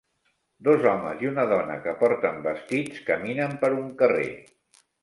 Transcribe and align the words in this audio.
Dos 0.67 0.87
homes 0.91 1.21
i 1.25 1.29
una 1.33 1.45
dona 1.53 1.77
que 1.85 1.95
porten 2.01 2.43
vestits 2.49 3.07
caminen 3.13 3.57
per 3.65 3.75
un 3.81 3.97
carrer. 4.03 4.31